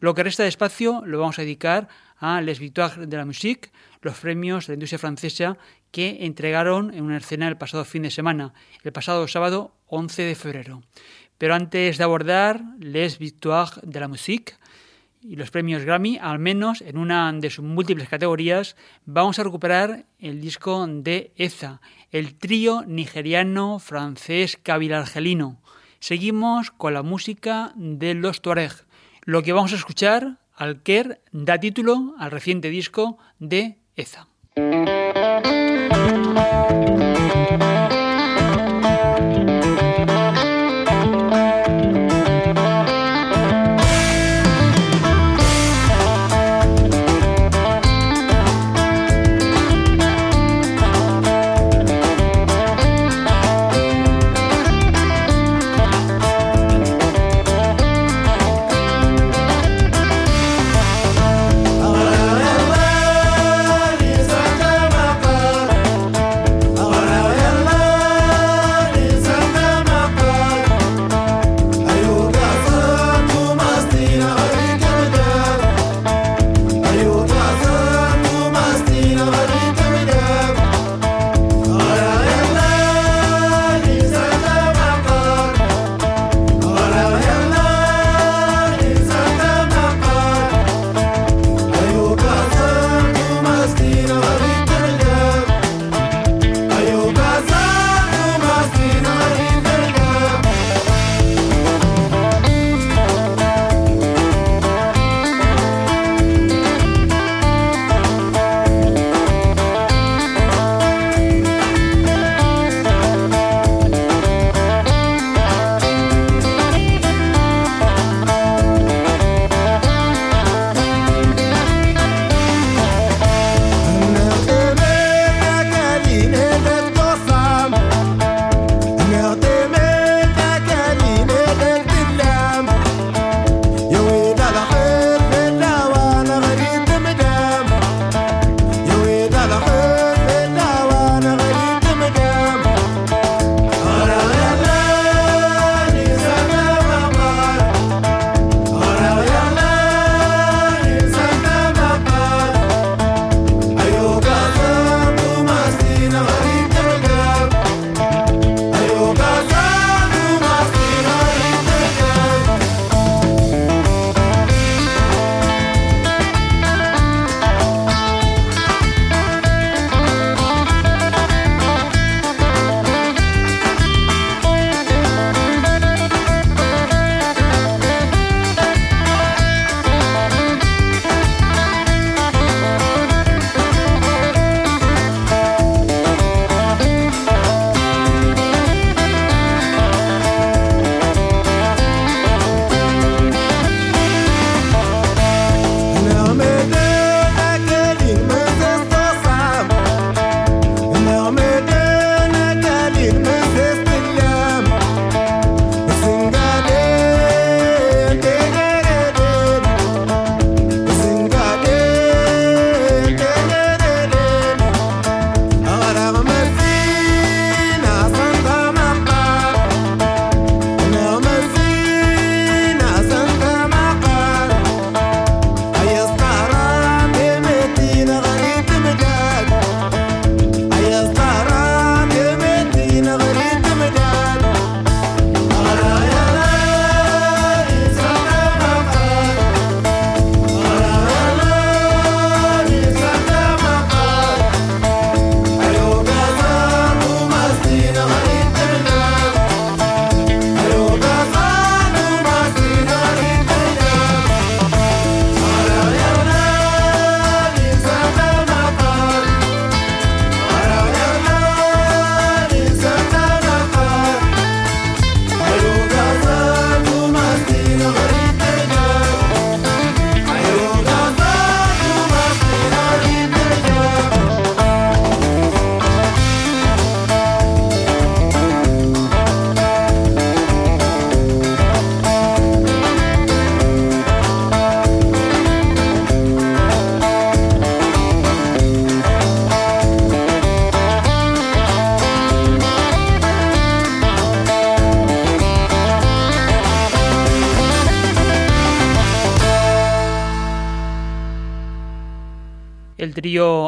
lo 0.00 0.14
que 0.14 0.24
resta 0.24 0.42
de 0.42 0.48
espacio 0.48 1.04
lo 1.06 1.20
vamos 1.20 1.38
a 1.38 1.42
dedicar 1.42 1.86
Les 2.22 2.60
Victoires 2.60 3.08
de 3.08 3.16
la 3.16 3.24
Musique, 3.24 3.70
los 4.00 4.16
premios 4.18 4.66
de 4.66 4.72
la 4.72 4.74
industria 4.74 5.00
francesa 5.00 5.58
que 5.90 6.24
entregaron 6.24 6.94
en 6.94 7.02
una 7.02 7.16
escena 7.16 7.48
el 7.48 7.56
pasado 7.56 7.84
fin 7.84 8.02
de 8.02 8.12
semana, 8.12 8.54
el 8.84 8.92
pasado 8.92 9.26
sábado 9.26 9.74
11 9.88 10.22
de 10.22 10.34
febrero. 10.36 10.82
Pero 11.36 11.56
antes 11.56 11.98
de 11.98 12.04
abordar 12.04 12.62
Les 12.78 13.18
Victoires 13.18 13.80
de 13.82 13.98
la 13.98 14.06
Musique 14.06 14.54
y 15.20 15.34
los 15.34 15.50
premios 15.50 15.84
Grammy, 15.84 16.16
al 16.18 16.38
menos 16.38 16.80
en 16.80 16.96
una 16.96 17.32
de 17.32 17.50
sus 17.50 17.64
múltiples 17.64 18.08
categorías, 18.08 18.76
vamos 19.04 19.40
a 19.40 19.44
recuperar 19.44 20.06
el 20.20 20.40
disco 20.40 20.86
de 20.86 21.32
EZA, 21.36 21.80
el 22.12 22.38
trío 22.38 22.84
nigeriano 22.86 23.80
francés 23.80 24.58
cabil-argelino. 24.62 25.60
Seguimos 25.98 26.70
con 26.70 26.94
la 26.94 27.02
música 27.02 27.72
de 27.74 28.14
los 28.14 28.42
Tuareg. 28.42 28.72
Lo 29.24 29.42
que 29.42 29.52
vamos 29.52 29.72
a 29.72 29.76
escuchar 29.76 30.38
Alker 30.54 31.20
da 31.32 31.58
título 31.58 32.14
al 32.18 32.30
reciente 32.30 32.68
disco 32.68 33.18
de 33.38 33.78
EZA. 33.96 34.28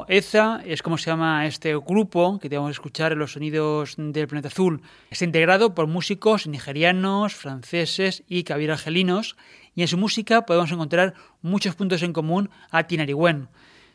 EZA 0.09 0.63
es 0.65 0.83
como 0.83 0.99
se 0.99 1.11
llama 1.11 1.47
este 1.47 1.77
grupo 1.77 2.39
que 2.39 2.49
te 2.49 2.57
vamos 2.57 2.71
a 2.71 2.73
escuchar 2.73 3.17
los 3.17 3.33
sonidos 3.33 3.95
del 3.97 4.29
planeta 4.29 4.49
azul. 4.49 4.83
Está 5.11 5.25
integrado 5.25 5.75
por 5.75 5.87
músicos 5.87 6.47
nigerianos, 6.47 7.35
franceses 7.35 8.23
y 8.29 8.45
argelinos 8.51 9.37
y 9.75 9.83
en 9.83 9.89
su 9.89 9.99
música 9.99 10.47
podemos 10.47 10.73
encontrar 10.73 11.15
muchos 11.43 11.75
puntos 11.75 12.03
en 12.03 12.13
común 12.13 12.51
a 12.71 12.85
Tinariwen. 12.87 13.49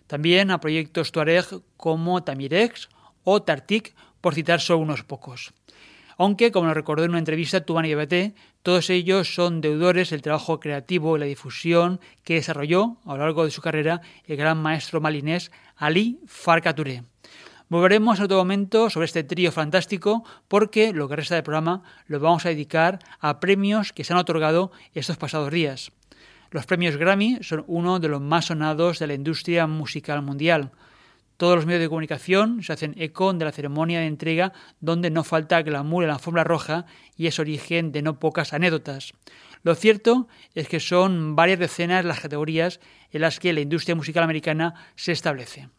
También 0.08 0.52
a 0.52 0.60
proyectos 0.60 1.12
Tuareg 1.12 1.46
como 1.78 2.24
Tamirex 2.24 2.90
o 3.24 3.42
Tartik, 3.42 3.94
por 4.22 4.34
citar 4.34 4.60
solo 4.60 4.80
unos 4.80 5.04
pocos. 5.04 5.54
Aunque, 6.20 6.52
como 6.52 6.68
nos 6.68 6.76
recordó 6.76 7.06
en 7.06 7.12
una 7.12 7.20
entrevista 7.20 7.62
Tuban 7.62 7.86
y 7.86 7.96
BT, 7.96 8.36
todos 8.62 8.90
ellos 8.90 9.34
son 9.34 9.62
deudores 9.62 10.10
del 10.10 10.22
trabajo 10.22 10.60
creativo 10.60 11.16
y 11.16 11.20
la 11.22 11.26
difusión 11.26 12.02
que 12.26 12.34
desarrolló 12.34 12.98
a 13.06 13.14
lo 13.14 13.20
largo 13.20 13.46
de 13.46 13.52
su 13.52 13.62
carrera 13.62 14.02
el 14.26 14.36
gran 14.36 14.62
maestro 14.62 15.00
malinés 15.00 15.50
Ali 15.78 16.20
Farka 16.28 16.76
Touré. 16.76 17.04
Volveremos 17.70 18.20
en 18.20 18.26
otro 18.26 18.36
momento 18.36 18.90
sobre 18.90 19.06
este 19.06 19.24
trío 19.24 19.54
fantástico 19.54 20.26
porque 20.50 20.92
lo 20.92 21.08
que 21.08 21.16
resta 21.16 21.36
del 21.36 21.46
programa 21.46 21.84
lo 22.08 22.20
vamos 22.20 22.46
a 22.46 22.50
dedicar 22.50 23.00
a 23.22 23.40
premios 23.40 23.94
que 23.94 24.04
se 24.04 24.12
han 24.12 24.20
otorgado 24.20 24.74
estos 24.94 25.16
pasados 25.16 25.50
días. 25.54 25.94
Los 26.52 26.66
premios 26.66 26.98
Grammy 26.98 27.38
son 27.44 27.64
uno 27.68 28.02
de 28.02 28.10
los 28.10 28.20
más 28.20 28.48
sonados 28.48 29.00
de 29.00 29.08
la 29.08 29.14
industria 29.14 29.68
musical 29.68 30.22
mundial. 30.22 30.72
Todos 31.40 31.56
los 31.56 31.66
medios 31.66 31.84
de 31.84 31.88
comunicación 31.88 32.64
se 32.64 32.74
hacen 32.74 32.96
eco 32.98 33.32
de 33.32 33.46
la 33.46 33.54
ceremonia 33.54 34.02
de 34.02 34.08
entrega 34.08 34.52
donde 34.82 35.10
no 35.10 35.24
falta 35.24 35.62
glamour 35.62 36.04
en 36.04 36.10
la 36.10 36.16
alfombra 36.16 36.44
roja 36.44 36.86
y 37.16 37.28
es 37.28 37.40
origen 37.40 37.94
de 37.94 38.02
no 38.02 38.20
pocas 38.20 38.52
anécdotas. 38.52 39.14
Lo 39.64 39.74
cierto 39.74 40.28
es 40.54 40.68
que 40.68 40.82
son 40.82 41.38
varias 41.38 41.60
decenas 41.60 42.04
las 42.04 42.20
categorías 42.20 42.82
en 43.12 43.22
las 43.22 43.40
que 43.40 43.54
la 43.54 43.62
industria 43.62 43.96
musical 43.96 44.26
americana 44.26 44.74
se 44.98 45.14
establece. 45.14 45.70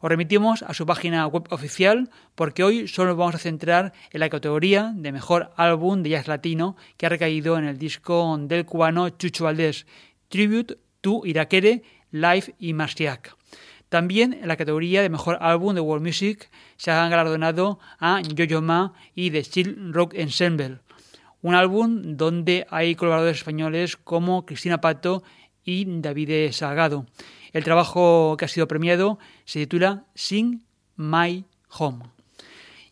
Os 0.00 0.08
remitimos 0.08 0.62
a 0.62 0.72
su 0.72 0.86
página 0.86 1.26
web 1.26 1.48
oficial 1.50 2.08
porque 2.34 2.64
hoy 2.64 2.88
solo 2.88 3.10
nos 3.10 3.18
vamos 3.18 3.34
a 3.34 3.38
centrar 3.38 3.92
en 4.10 4.20
la 4.20 4.30
categoría 4.30 4.90
de 4.96 5.12
mejor 5.12 5.50
álbum 5.58 6.02
de 6.02 6.08
jazz 6.08 6.28
latino 6.28 6.78
que 6.96 7.04
ha 7.04 7.10
recaído 7.10 7.58
en 7.58 7.64
el 7.66 7.76
disco 7.76 8.38
del 8.40 8.64
cubano 8.64 9.10
Chucho 9.10 9.44
Valdés, 9.44 9.86
Tribute 10.30 10.78
to 11.02 11.26
Irakere, 11.26 11.82
Live 12.10 12.54
y 12.58 12.72
Marciac. 12.72 13.36
También 13.88 14.32
en 14.34 14.48
la 14.48 14.56
categoría 14.56 15.02
de 15.02 15.08
Mejor 15.08 15.38
Álbum 15.40 15.74
de 15.74 15.80
World 15.80 16.04
Music 16.04 16.50
se 16.76 16.90
han 16.90 17.10
galardonado 17.10 17.78
a 17.98 18.20
Yo-Yo 18.20 18.60
Ma 18.60 18.92
y 19.14 19.30
The 19.30 19.44
Steel 19.44 19.92
Rock 19.92 20.14
Ensemble, 20.14 20.78
un 21.42 21.54
álbum 21.54 22.16
donde 22.16 22.66
hay 22.70 22.94
colaboradores 22.94 23.38
españoles 23.38 23.96
como 23.96 24.46
Cristina 24.46 24.80
Pato 24.80 25.22
y 25.64 25.84
David 26.00 26.52
Salgado. 26.52 27.06
El 27.52 27.64
trabajo 27.64 28.36
que 28.36 28.46
ha 28.46 28.48
sido 28.48 28.66
premiado 28.66 29.18
se 29.44 29.60
titula 29.60 30.04
Sing 30.14 30.62
My 30.96 31.44
Home. 31.78 32.06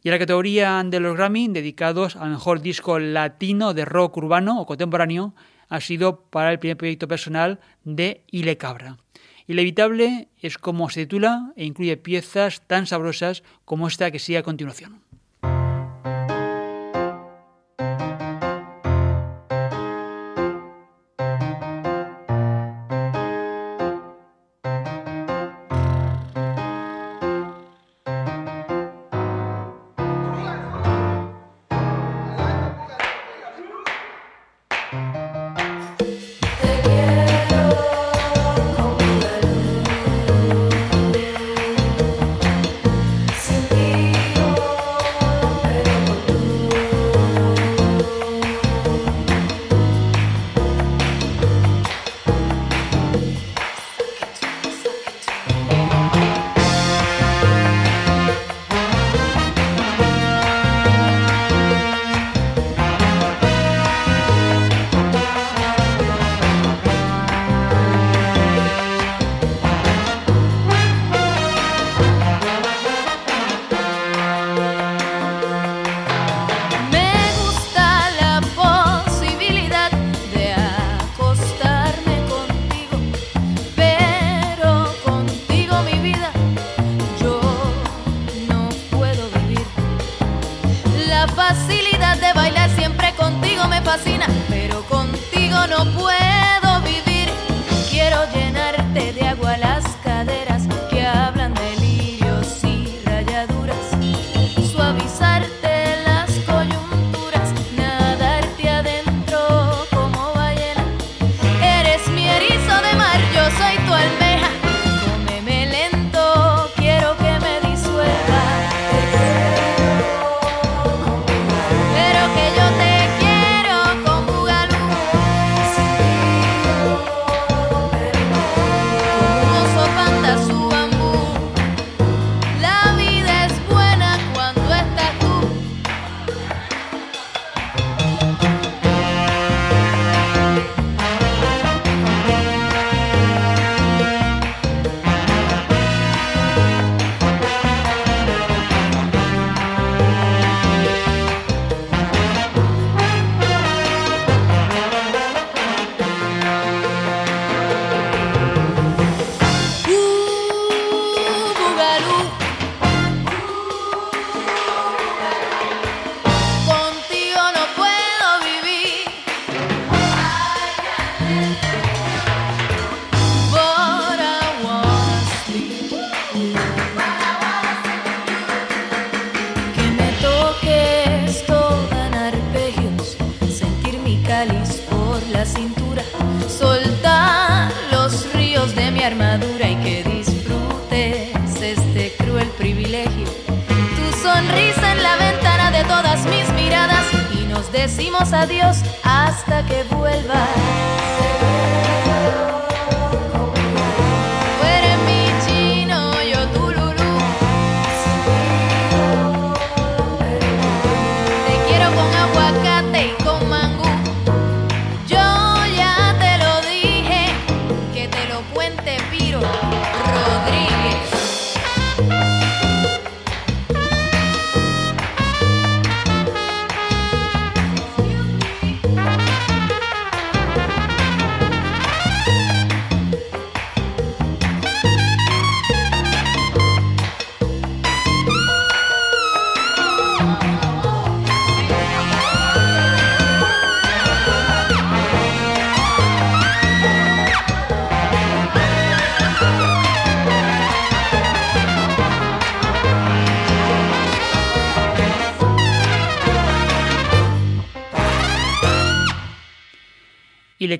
Y 0.02 0.08
en 0.08 0.12
la 0.12 0.18
categoría 0.18 0.82
de 0.84 1.00
los 1.00 1.16
Grammy, 1.16 1.48
dedicados 1.48 2.16
al 2.16 2.30
mejor 2.30 2.60
disco 2.60 2.98
latino 2.98 3.72
de 3.72 3.84
rock 3.84 4.16
urbano 4.16 4.60
o 4.60 4.66
contemporáneo, 4.66 5.34
ha 5.68 5.80
sido 5.80 6.22
para 6.24 6.52
el 6.52 6.58
primer 6.58 6.76
proyecto 6.76 7.08
personal 7.08 7.60
de 7.84 8.24
Ile 8.30 8.56
Cabra. 8.56 8.98
Inevitable 9.52 10.28
es 10.40 10.56
como 10.56 10.88
se 10.88 11.02
titula 11.02 11.52
e 11.56 11.66
incluye 11.66 11.98
piezas 11.98 12.62
tan 12.66 12.86
sabrosas 12.86 13.42
como 13.66 13.86
esta 13.86 14.10
que 14.10 14.18
sigue 14.18 14.38
a 14.38 14.42
continuación. 14.42 15.02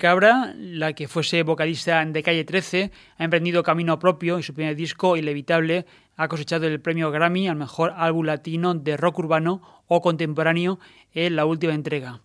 Cabra, 0.02 0.52
la 0.58 0.94
que 0.94 1.06
fuese 1.06 1.44
vocalista 1.44 2.04
de 2.04 2.24
Calle 2.24 2.42
13, 2.42 2.90
ha 3.18 3.22
emprendido 3.22 3.62
camino 3.62 4.00
propio 4.00 4.40
y 4.40 4.42
su 4.42 4.52
primer 4.52 4.74
disco, 4.74 5.16
Inevitable, 5.16 5.86
ha 6.16 6.26
cosechado 6.26 6.66
el 6.66 6.80
premio 6.80 7.12
Grammy 7.12 7.46
al 7.46 7.54
mejor 7.54 7.94
álbum 7.96 8.26
latino 8.26 8.74
de 8.74 8.96
rock 8.96 9.20
urbano 9.20 9.84
o 9.86 10.00
contemporáneo 10.00 10.80
en 11.14 11.36
la 11.36 11.44
última 11.44 11.72
entrega. 11.72 12.20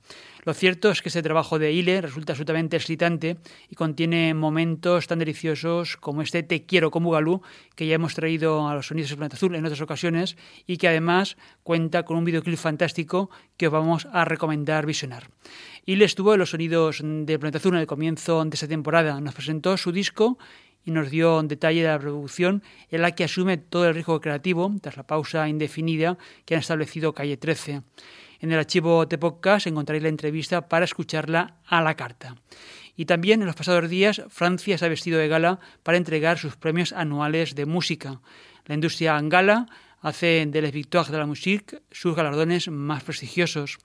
Lo 0.48 0.54
cierto 0.54 0.90
es 0.92 1.02
que 1.02 1.10
este 1.10 1.22
trabajo 1.22 1.60
de 1.60 1.74
Ile 1.74 2.00
resulta 2.00 2.32
absolutamente 2.32 2.78
excitante 2.78 3.36
y 3.70 3.76
contiene 3.76 4.34
momentos 4.34 5.06
tan 5.06 5.20
deliciosos 5.20 5.98
como 5.98 6.22
este 6.22 6.42
Te 6.42 6.66
quiero 6.66 6.90
con 6.90 7.04
Bugalú, 7.04 7.42
que 7.76 7.86
ya 7.86 7.96
hemos 7.96 8.16
traído 8.16 8.66
a 8.66 8.74
los 8.74 8.88
sonidos 8.88 9.10
del 9.10 9.18
planeta 9.18 9.36
azul 9.36 9.56
en 9.56 9.66
otras 9.66 9.82
ocasiones 9.82 10.38
y 10.66 10.78
que 10.78 10.88
además 10.88 11.36
cuenta 11.64 12.04
con 12.04 12.16
un 12.16 12.24
videoclip 12.24 12.58
fantástico 12.58 13.30
que 13.58 13.68
os 13.68 13.74
vamos 13.74 14.08
a 14.14 14.24
recomendar 14.24 14.86
visionar. 14.86 15.28
Ile 15.86 16.06
estuvo 16.06 16.32
en 16.32 16.40
los 16.40 16.52
sonidos 16.52 17.02
de 17.04 17.40
planeta 17.40 17.58
azul 17.58 17.74
en 17.74 17.82
el 17.82 17.88
comienzo 17.88 18.42
de 18.46 18.50
esta 18.54 18.70
temporada. 18.70 19.20
Nos 19.20 19.34
presentó 19.34 19.76
su 19.76 19.92
disco 19.92 20.38
y 20.86 20.92
nos 20.92 21.10
dio 21.10 21.40
un 21.40 21.50
detalle 21.50 21.82
de 21.82 21.90
la 21.90 22.00
producción 22.00 22.64
en 22.90 23.02
la 23.02 23.12
que 23.12 23.26
asume 23.26 23.58
todo 23.58 23.86
el 23.86 23.96
riesgo 23.96 24.22
creativo 24.22 24.74
tras 24.82 24.96
la 24.96 25.06
pausa 25.06 25.50
indefinida 25.50 26.18
que 26.46 26.56
han 26.56 26.62
establecido 26.62 27.12
Calle 27.12 27.36
13. 27.36 27.82
En 28.39 28.52
el 28.52 28.60
archivo 28.60 29.06
de 29.06 29.17
podcast 29.17 29.65
encontraréis 29.65 30.04
la 30.04 30.10
entrevista 30.10 30.67
para 30.67 30.86
escucharla 30.86 31.56
a 31.65 31.82
la 31.82 31.95
carta. 31.95 32.36
Y 32.95 33.06
también 33.06 33.41
en 33.41 33.47
los 33.47 33.56
pasados 33.56 33.89
días 33.89 34.21
Francia 34.30 34.78
se 34.78 34.86
ha 34.86 34.89
vestido 34.89 35.19
de 35.19 35.28
gala 35.28 35.60
para 35.84 35.97
entregar 35.97 36.38
sus 36.38 36.56
premios 36.56 36.93
anuales 36.93 37.56
de 37.56 37.65
música. 37.65 38.21
La 38.65 38.76
industria 38.76 39.17
en 39.17 39.30
gala 39.30 39.67
hace 40.02 40.45
de 40.47 40.62
Les 40.62 40.71
Victoires 40.71 41.12
de 41.12 41.17
la 41.17 41.26
Musique 41.26 41.82
sus 41.91 42.15
galardones 42.15 42.69
más 42.69 43.04
prestigiosos. 43.04 43.78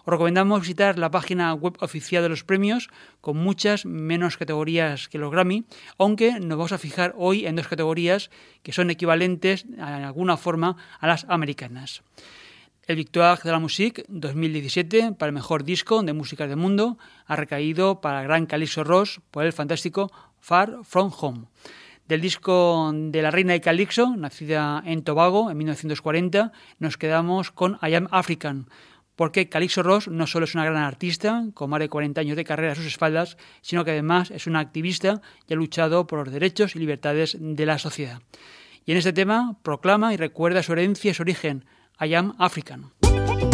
Os 0.00 0.06
recomendamos 0.06 0.62
visitar 0.62 0.98
la 0.98 1.10
página 1.10 1.52
web 1.54 1.76
oficial 1.80 2.22
de 2.22 2.30
los 2.30 2.42
premios, 2.42 2.88
con 3.20 3.36
muchas 3.36 3.84
menos 3.84 4.36
categorías 4.36 5.08
que 5.08 5.18
los 5.18 5.30
Grammy, 5.30 5.64
aunque 5.98 6.40
nos 6.40 6.58
vamos 6.58 6.72
a 6.72 6.78
fijar 6.78 7.14
hoy 7.16 7.46
en 7.46 7.56
dos 7.56 7.68
categorías 7.68 8.30
que 8.62 8.72
son 8.72 8.90
equivalentes 8.90 9.66
en 9.66 9.80
alguna 9.80 10.36
forma 10.36 10.76
a 10.98 11.06
las 11.06 11.26
americanas. 11.28 12.02
El 12.90 12.96
Victoire 12.96 13.40
de 13.44 13.52
la 13.52 13.60
Musique 13.60 14.04
2017 14.08 15.12
para 15.12 15.28
el 15.28 15.32
mejor 15.32 15.62
disco 15.62 16.02
de 16.02 16.12
música 16.12 16.48
del 16.48 16.56
mundo 16.56 16.98
ha 17.24 17.36
recaído 17.36 18.00
para 18.00 18.24
gran 18.24 18.46
Calixto 18.46 18.82
Ross 18.82 19.20
por 19.30 19.46
el 19.46 19.52
fantástico 19.52 20.10
Far 20.40 20.78
From 20.82 21.12
Home. 21.20 21.44
Del 22.08 22.20
disco 22.20 22.90
de 22.92 23.22
la 23.22 23.30
reina 23.30 23.52
de 23.52 23.60
Calixto, 23.60 24.16
nacida 24.16 24.82
en 24.84 25.04
Tobago 25.04 25.52
en 25.52 25.58
1940, 25.58 26.50
nos 26.80 26.96
quedamos 26.96 27.52
con 27.52 27.78
I 27.80 27.94
Am 27.94 28.08
African, 28.10 28.66
porque 29.14 29.48
Calixto 29.48 29.84
Ross 29.84 30.08
no 30.08 30.26
solo 30.26 30.46
es 30.46 30.56
una 30.56 30.64
gran 30.64 30.82
artista, 30.82 31.44
con 31.54 31.70
más 31.70 31.78
de 31.78 31.88
40 31.88 32.20
años 32.20 32.36
de 32.36 32.42
carrera 32.42 32.72
a 32.72 32.74
sus 32.74 32.86
espaldas, 32.86 33.36
sino 33.60 33.84
que 33.84 33.92
además 33.92 34.32
es 34.32 34.48
una 34.48 34.58
activista 34.58 35.22
y 35.46 35.52
ha 35.52 35.56
luchado 35.56 36.08
por 36.08 36.24
los 36.24 36.32
derechos 36.32 36.74
y 36.74 36.80
libertades 36.80 37.36
de 37.38 37.66
la 37.66 37.78
sociedad. 37.78 38.20
Y 38.84 38.90
en 38.90 38.98
este 38.98 39.12
tema 39.12 39.58
proclama 39.62 40.12
y 40.12 40.16
recuerda 40.16 40.64
su 40.64 40.72
herencia 40.72 41.12
y 41.12 41.14
su 41.14 41.22
origen, 41.22 41.64
I 42.02 42.14
am 42.14 42.32
African. 42.40 43.49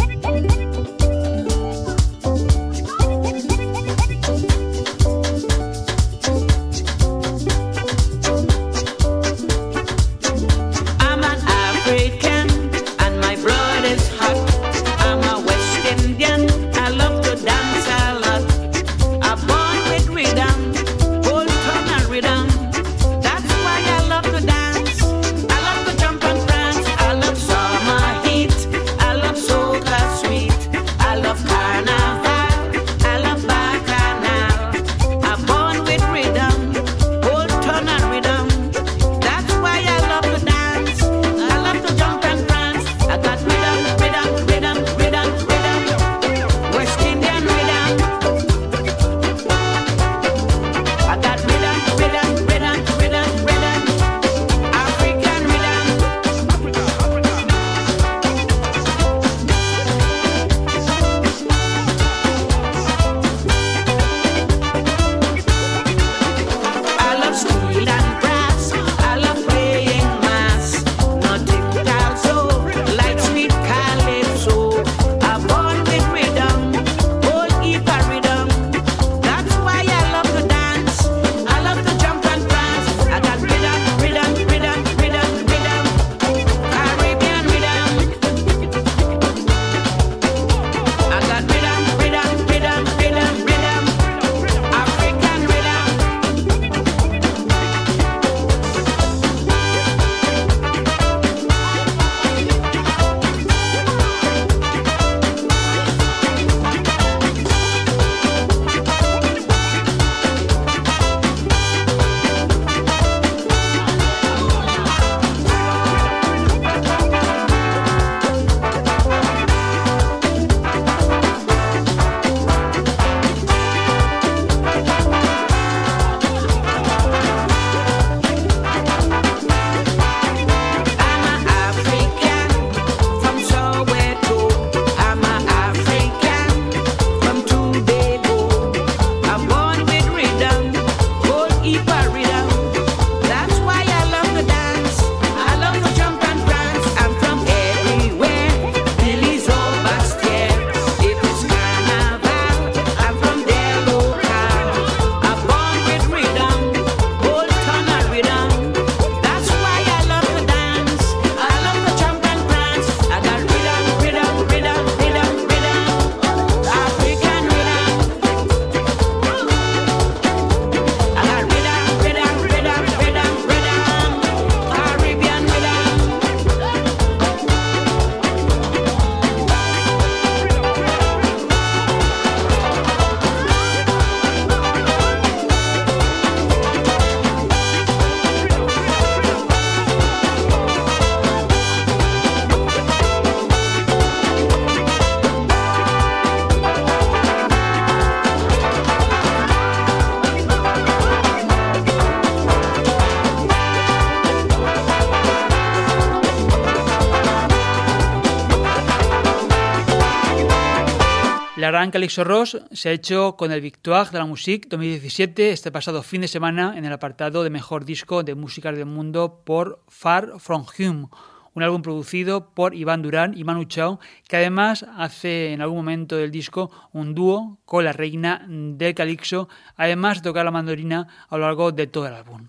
La 211.67 211.73
gran 211.73 211.91
Calixto 211.91 212.23
Ross 212.23 212.63
se 212.71 212.91
ha 212.91 212.93
hecho 212.93 213.35
con 213.37 213.51
el 213.51 213.61
Victoire 213.61 214.11
de 214.13 214.19
la 214.19 214.25
Musique 214.25 214.69
2017 214.69 215.51
este 215.51 215.73
pasado 215.73 216.05
fin 216.05 216.21
de 216.21 216.29
semana 216.29 216.79
en 216.79 216.85
el 216.85 216.93
apartado 216.93 217.43
de 217.43 217.51
mejor 217.51 217.85
disco 217.85 218.23
de 218.23 218.37
música 218.37 218.71
del 218.71 218.87
mundo 218.87 219.43
por 219.45 219.83
Far 219.89 220.39
From 220.39 220.65
Home, 220.65 221.09
un 221.55 221.63
álbum 221.65 221.83
producido 221.83 222.51
por 222.55 222.73
Iván 222.73 223.03
Durán 223.03 223.37
y 223.37 223.43
Manu 223.43 223.65
Chao, 223.65 223.99
que 224.29 224.37
además 224.37 224.87
hace 224.97 225.55
en 225.55 225.61
algún 225.61 225.79
momento 225.79 226.17
del 226.17 226.31
disco 226.31 226.71
un 226.93 227.17
dúo 227.17 227.59
con 227.65 227.85
la 227.85 227.93
reina 227.93 228.47
del 228.49 228.95
Calixto, 228.95 229.49
además 229.75 230.19
de 230.19 230.29
tocar 230.29 230.45
la 230.45 230.53
mandolina 230.53 231.27
a 231.29 231.37
lo 231.37 231.47
largo 231.47 231.73
de 231.73 231.89
todo 231.89 232.07
el 232.07 232.15
álbum. 232.15 232.47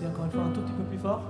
Encore 0.08 0.26
une 0.26 0.32
fois 0.32 0.44
un 0.44 0.52
tout 0.52 0.62
petit 0.62 0.74
peu 0.74 0.84
plus 0.84 0.98
fort. 0.98 1.29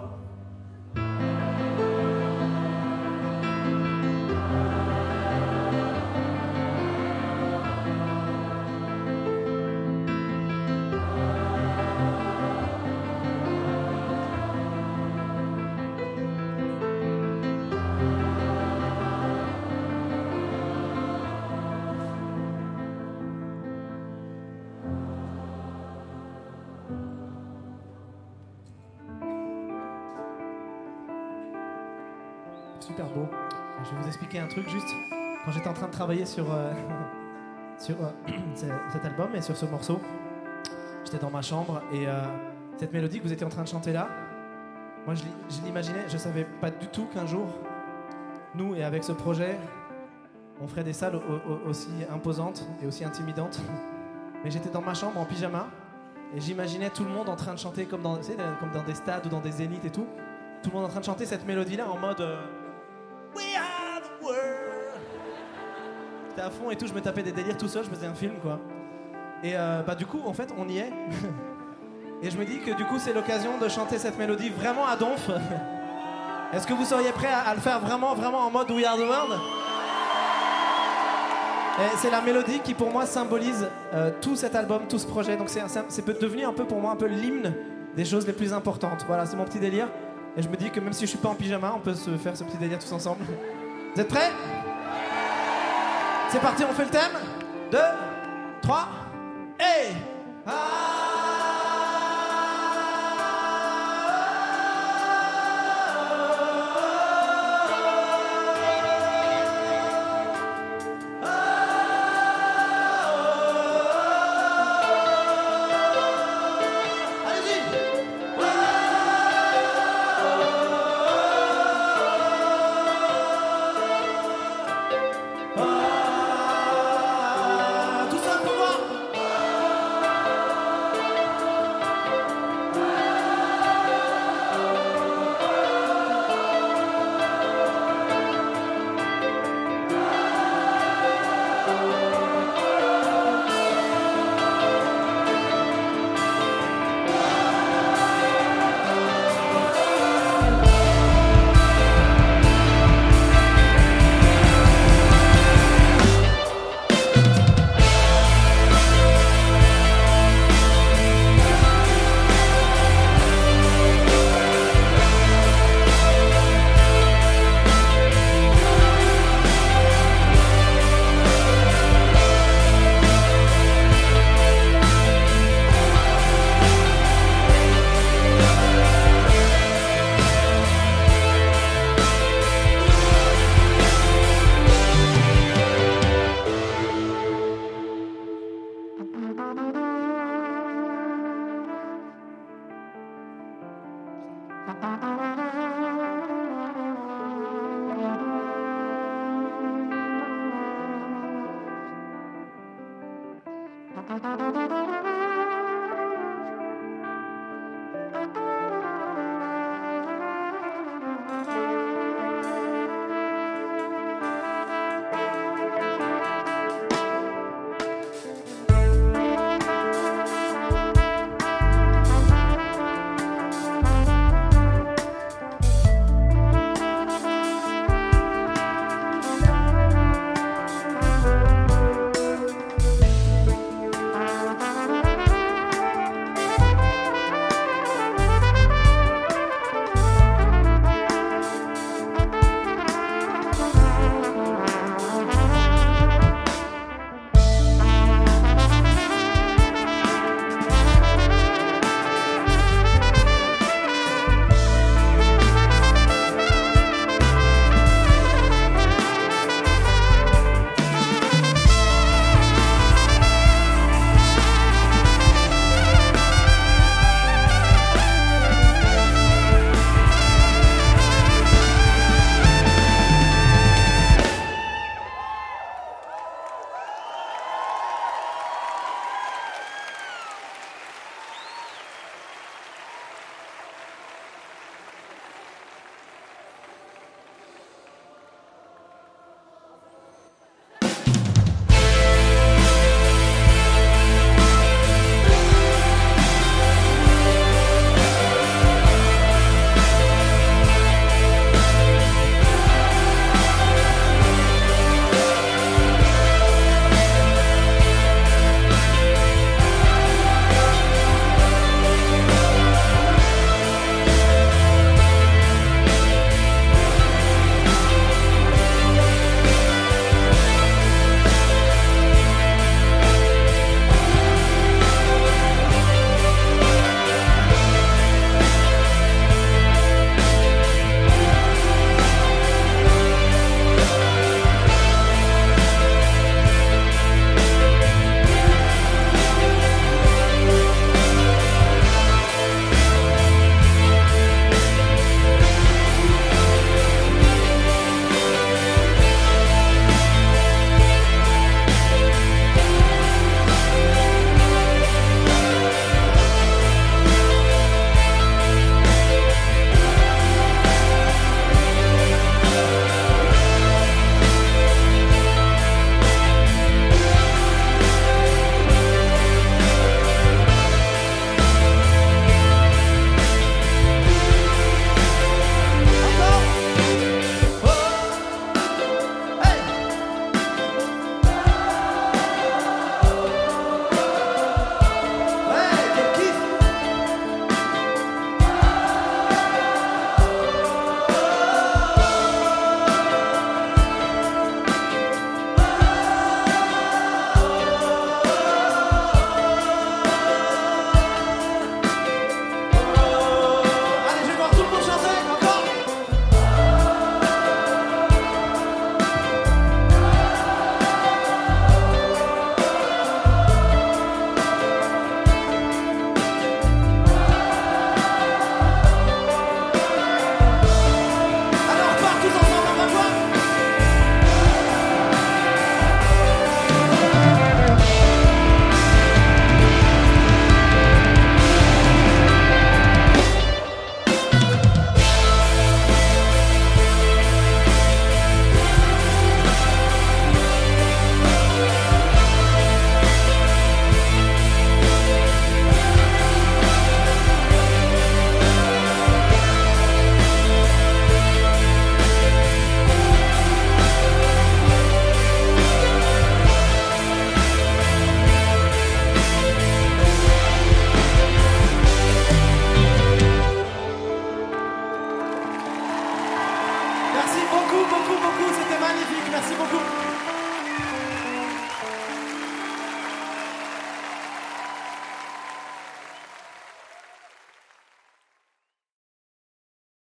Je 33.83 33.95
vais 33.95 34.01
vous 34.01 34.07
expliquer 34.07 34.39
un 34.39 34.47
truc 34.47 34.67
juste. 34.69 34.89
Quand 35.45 35.51
j'étais 35.51 35.69
en 35.69 35.73
train 35.73 35.87
de 35.87 35.91
travailler 35.91 36.25
sur, 36.25 36.51
euh, 36.53 36.71
sur 37.77 37.95
euh, 38.03 38.09
ce- 38.55 38.65
cet 38.91 39.05
album 39.05 39.33
et 39.35 39.41
sur 39.41 39.55
ce 39.55 39.65
morceau, 39.65 39.99
j'étais 41.05 41.17
dans 41.19 41.29
ma 41.31 41.41
chambre 41.41 41.81
et 41.93 42.07
euh, 42.07 42.19
cette 42.77 42.91
mélodie 42.93 43.19
que 43.19 43.23
vous 43.23 43.33
étiez 43.33 43.45
en 43.45 43.49
train 43.49 43.63
de 43.63 43.67
chanter 43.69 43.93
là, 43.93 44.07
moi 45.05 45.15
je, 45.15 45.23
l'i- 45.23 45.33
je 45.49 45.61
l'imaginais, 45.65 46.05
je 46.09 46.17
savais 46.17 46.45
pas 46.59 46.69
du 46.71 46.87
tout 46.87 47.05
qu'un 47.13 47.25
jour, 47.25 47.47
nous 48.55 48.75
et 48.75 48.83
avec 48.83 49.03
ce 49.03 49.11
projet, 49.13 49.57
on 50.61 50.67
ferait 50.67 50.83
des 50.83 50.93
salles 50.93 51.15
au- 51.15 51.19
au- 51.19 51.69
aussi 51.69 51.89
imposantes 52.13 52.67
et 52.83 52.85
aussi 52.87 53.05
intimidantes. 53.05 53.59
Mais 54.43 54.51
j'étais 54.51 54.69
dans 54.69 54.81
ma 54.81 54.93
chambre 54.93 55.19
en 55.19 55.25
pyjama 55.25 55.67
et 56.35 56.39
j'imaginais 56.41 56.89
tout 56.89 57.03
le 57.05 57.09
monde 57.11 57.29
en 57.29 57.35
train 57.37 57.53
de 57.53 57.59
chanter 57.59 57.85
comme 57.85 58.01
dans, 58.01 58.15
comme 58.59 58.71
dans 58.73 58.83
des 58.83 58.93
stades 58.95 59.25
ou 59.25 59.29
dans 59.29 59.39
des 59.41 59.51
zéniths 59.51 59.85
et 59.85 59.89
tout. 59.89 60.05
Tout 60.63 60.69
le 60.71 60.75
monde 60.75 60.85
en 60.85 60.89
train 60.89 60.99
de 60.99 61.05
chanter 61.05 61.25
cette 61.25 61.45
mélodie-là 61.47 61.89
en 61.89 61.97
mode 61.97 62.21
We 63.39 63.55
are 63.55 64.01
the. 64.01 64.35
J'étais 66.29 66.41
à 66.41 66.49
fond 66.49 66.69
et 66.71 66.75
tout, 66.75 66.87
je 66.87 66.93
me 66.93 66.99
tapais 66.99 67.23
des 67.23 67.31
délires 67.31 67.57
tout 67.57 67.69
seul, 67.69 67.85
je 67.85 67.89
faisais 67.89 68.05
un 68.05 68.13
film 68.13 68.33
quoi. 68.41 68.59
Et 69.43 69.53
euh, 69.55 69.81
bah 69.81 69.95
du 69.95 70.05
coup, 70.05 70.19
en 70.25 70.33
fait, 70.33 70.49
on 70.57 70.67
y 70.67 70.79
est. 70.79 70.91
et 72.21 72.29
je 72.29 72.37
me 72.37 72.43
dis 72.43 72.59
que 72.59 72.71
du 72.71 72.83
coup, 72.83 72.99
c'est 72.99 73.13
l'occasion 73.13 73.57
de 73.57 73.69
chanter 73.69 73.97
cette 73.97 74.17
mélodie 74.17 74.49
vraiment 74.49 74.85
à 74.85 74.97
donf. 74.97 75.29
Est-ce 76.53 76.67
que 76.67 76.73
vous 76.73 76.83
seriez 76.83 77.11
prêts 77.11 77.31
à, 77.31 77.53
le 77.53 77.61
faire 77.61 77.79
vraiment, 77.79 78.13
vraiment 78.13 78.39
en 78.39 78.51
mode 78.51 78.69
We 78.71 78.83
are 78.83 78.97
the 78.97 79.07
world? 79.07 79.39
C'est 81.95 82.11
la 82.11 82.19
mélodie 82.19 82.59
qui 82.59 82.73
pour 82.73 82.91
moi 82.91 83.05
symbolise 83.05 83.69
euh, 83.93 84.11
tout 84.19 84.35
cet 84.35 84.53
album, 84.53 84.81
tout 84.89 84.99
ce 84.99 85.07
projet. 85.07 85.37
Donc 85.37 85.47
c'est, 85.47 85.61
devenu 86.19 86.43
un 86.43 86.51
peu 86.51 86.65
pour 86.65 86.81
moi 86.81 86.91
un 86.91 86.97
peu 86.97 87.05
l'hymne 87.05 87.53
des 87.95 88.03
choses 88.03 88.27
les 88.27 88.33
plus 88.33 88.51
importantes. 88.51 89.05
Voilà, 89.07 89.25
c'est 89.25 89.37
mon 89.37 89.45
petit 89.45 89.59
délire. 89.59 89.87
Et 90.39 90.41
je 90.41 90.47
me 90.47 90.55
dis 90.55 90.69
que 90.69 90.79
même 90.79 90.93
si 90.93 91.01
je 91.01 91.07
suis 91.07 91.17
pas 91.17 91.27
en 91.27 91.35
pyjama, 91.35 91.73
on 91.75 91.79
peut 91.79 91.93
se 91.93 92.11
faire 92.11 92.37
ce 92.37 92.45
petit 92.45 92.55
délire 92.55 92.79
tous 92.79 92.93
ensemble. 92.93 93.25
Vous 93.93 93.99
êtes 93.99 94.07
prêts? 94.07 94.31
C'est 96.29 96.39
parti, 96.39 96.63
on 96.63 96.71
fait 96.71 96.85
le 96.85 96.89
thème. 96.89 97.11
2, 97.71 97.77
3, 98.61 98.87
et... 99.59 99.89
Tout 100.45 100.51